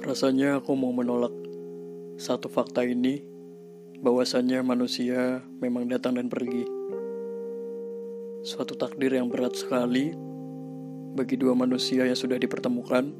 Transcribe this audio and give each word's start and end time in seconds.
Rasanya 0.00 0.64
aku 0.64 0.72
mau 0.80 0.96
menolak 0.96 1.28
satu 2.16 2.48
fakta 2.48 2.80
ini, 2.88 3.20
bahwasannya 4.00 4.64
manusia 4.64 5.44
memang 5.60 5.92
datang 5.92 6.16
dan 6.16 6.32
pergi. 6.32 6.64
Suatu 8.40 8.72
takdir 8.80 9.12
yang 9.12 9.28
berat 9.28 9.60
sekali 9.60 10.16
bagi 11.12 11.36
dua 11.36 11.52
manusia 11.52 12.08
yang 12.08 12.16
sudah 12.16 12.40
dipertemukan, 12.40 13.12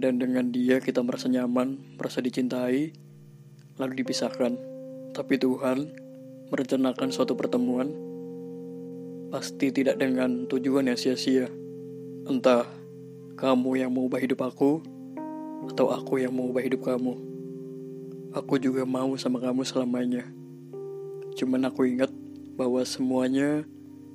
dan 0.00 0.16
dengan 0.16 0.48
dia 0.48 0.80
kita 0.80 1.04
merasa 1.04 1.28
nyaman, 1.28 1.76
merasa 2.00 2.24
dicintai, 2.24 2.96
lalu 3.76 4.00
dipisahkan. 4.00 4.56
Tapi 5.12 5.36
Tuhan 5.36 5.92
merencanakan 6.48 7.12
suatu 7.12 7.36
pertemuan, 7.36 7.92
pasti 9.28 9.68
tidak 9.76 10.00
dengan 10.00 10.48
tujuan 10.48 10.88
yang 10.88 10.96
sia-sia. 10.96 11.52
Entah 12.24 12.64
kamu 13.36 13.84
yang 13.84 13.92
mau 13.92 14.08
ubah 14.08 14.24
hidup 14.24 14.40
aku, 14.40 14.99
atau 15.68 15.92
aku 15.92 16.22
yang 16.22 16.32
mau 16.32 16.48
ubah 16.48 16.64
hidup 16.64 16.86
kamu. 16.86 17.12
Aku 18.32 18.56
juga 18.62 18.86
mau 18.86 19.12
sama 19.18 19.42
kamu 19.42 19.66
selamanya. 19.66 20.24
Cuman 21.34 21.66
aku 21.66 21.84
ingat 21.90 22.08
bahwa 22.54 22.80
semuanya 22.86 23.66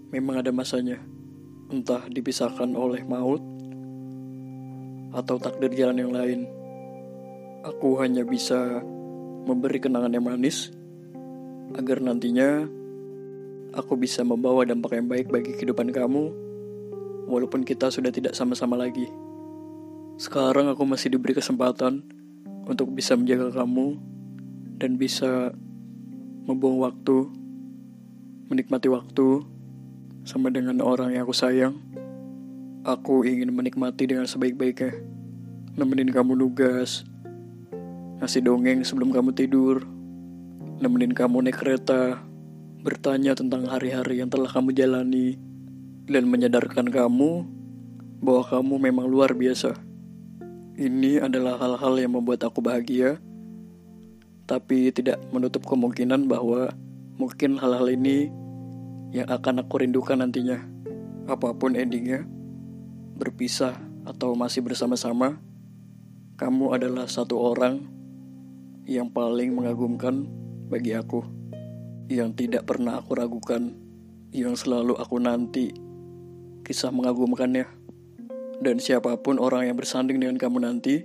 memang 0.10 0.40
ada 0.42 0.50
masanya. 0.56 1.04
Entah 1.70 2.08
dipisahkan 2.08 2.72
oleh 2.74 3.04
maut 3.04 3.44
atau 5.16 5.36
takdir 5.38 5.72
jalan 5.76 6.00
yang 6.00 6.14
lain. 6.16 6.40
Aku 7.66 7.98
hanya 8.00 8.22
bisa 8.24 8.84
memberi 9.46 9.82
kenangan 9.82 10.14
yang 10.14 10.26
manis 10.26 10.70
agar 11.74 11.98
nantinya 12.00 12.70
aku 13.74 13.98
bisa 14.00 14.24
membawa 14.24 14.64
dampak 14.64 14.96
yang 14.96 15.08
baik 15.10 15.28
bagi 15.28 15.52
kehidupan 15.58 15.92
kamu 15.92 16.32
walaupun 17.26 17.66
kita 17.66 17.90
sudah 17.90 18.14
tidak 18.14 18.38
sama-sama 18.38 18.78
lagi. 18.78 19.10
Sekarang 20.16 20.72
aku 20.72 20.88
masih 20.88 21.12
diberi 21.12 21.36
kesempatan 21.36 22.00
untuk 22.64 22.88
bisa 22.96 23.20
menjaga 23.20 23.52
kamu 23.52 24.00
dan 24.80 24.96
bisa 24.96 25.52
membuang 26.48 26.80
waktu, 26.80 27.28
menikmati 28.48 28.88
waktu 28.88 29.44
sama 30.24 30.48
dengan 30.56 30.80
orang 30.80 31.12
yang 31.12 31.28
aku 31.28 31.36
sayang. 31.36 31.76
Aku 32.88 33.28
ingin 33.28 33.52
menikmati 33.52 34.08
dengan 34.08 34.24
sebaik-baiknya. 34.24 34.96
Nemenin 35.76 36.16
kamu 36.16 36.40
nugas, 36.40 37.04
ngasih 38.24 38.40
dongeng 38.40 38.88
sebelum 38.88 39.12
kamu 39.12 39.36
tidur, 39.36 39.84
nemenin 40.80 41.12
kamu 41.12 41.44
naik 41.44 41.60
kereta, 41.60 42.24
bertanya 42.88 43.36
tentang 43.36 43.68
hari-hari 43.68 44.24
yang 44.24 44.32
telah 44.32 44.48
kamu 44.48 44.72
jalani, 44.72 45.36
dan 46.08 46.24
menyadarkan 46.32 46.88
kamu 46.88 47.44
bahwa 48.24 48.44
kamu 48.48 48.76
memang 48.80 49.12
luar 49.12 49.36
biasa. 49.36 49.95
Ini 50.76 51.24
adalah 51.24 51.56
hal-hal 51.56 51.96
yang 52.04 52.20
membuat 52.20 52.44
aku 52.44 52.60
bahagia, 52.60 53.16
tapi 54.44 54.92
tidak 54.92 55.24
menutup 55.32 55.64
kemungkinan 55.64 56.28
bahwa 56.28 56.68
mungkin 57.16 57.56
hal-hal 57.56 57.88
ini 57.88 58.28
yang 59.16 59.32
akan 59.32 59.64
aku 59.64 59.80
rindukan 59.80 60.20
nantinya. 60.20 60.60
Apa 61.32 61.56
pun 61.56 61.80
endingnya, 61.80 62.28
berpisah 63.16 63.80
atau 64.04 64.36
masih 64.36 64.68
bersama-sama, 64.68 65.40
kamu 66.36 66.76
adalah 66.76 67.08
satu 67.08 67.40
orang 67.40 67.80
yang 68.84 69.08
paling 69.08 69.56
mengagumkan 69.56 70.28
bagi 70.68 70.92
aku, 70.92 71.24
yang 72.12 72.36
tidak 72.36 72.68
pernah 72.68 73.00
aku 73.00 73.16
ragukan, 73.16 73.72
yang 74.36 74.60
selalu 74.60 75.00
aku 75.00 75.24
nanti 75.24 75.72
kisah 76.68 76.92
mengagumkannya. 76.92 77.85
Dan 78.62 78.80
siapa 78.80 79.18
pun 79.20 79.42
orang 79.42 79.68
yang 79.68 79.78
bersanding 79.78 80.22
dengan 80.22 80.40
kamu 80.40 80.64
nanti, 80.64 81.04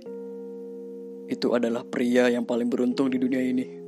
itu 1.31 1.47
adalah 1.55 1.87
pria 1.87 2.27
yang 2.27 2.47
paling 2.47 2.67
beruntung 2.67 3.11
di 3.11 3.17
dunia 3.17 3.41
ini. 3.41 3.80